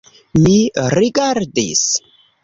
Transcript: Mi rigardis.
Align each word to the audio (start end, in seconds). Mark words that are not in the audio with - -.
Mi 0.45 0.53
rigardis. 0.93 1.83